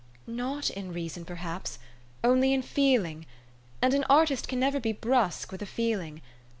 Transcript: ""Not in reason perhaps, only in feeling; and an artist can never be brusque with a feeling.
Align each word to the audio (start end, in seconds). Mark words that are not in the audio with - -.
""Not 0.25 0.71
in 0.71 0.91
reason 0.91 1.25
perhaps, 1.25 1.77
only 2.23 2.53
in 2.53 2.63
feeling; 2.63 3.27
and 3.83 3.93
an 3.93 4.03
artist 4.09 4.47
can 4.47 4.59
never 4.59 4.79
be 4.79 4.93
brusque 4.93 5.51
with 5.51 5.61
a 5.61 5.67
feeling. 5.67 6.23